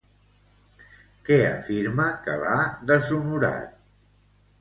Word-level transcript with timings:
Què 1.27 1.37
afirma 1.49 2.07
que 2.23 2.37
l'ha 2.45 2.55
deshonorat? 2.93 3.77